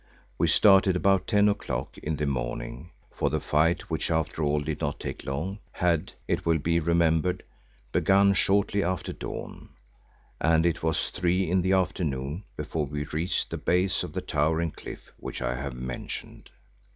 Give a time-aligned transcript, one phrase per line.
[0.39, 4.81] We started about ten o'clock in the morning, for the fight which after all did
[4.81, 7.43] not take long—had, it will be remembered,
[7.91, 9.69] begun shortly after dawn,
[10.39, 14.71] and it was three in the afternoon before we reached the base of the towering
[14.71, 16.49] cliff which I have mentioned.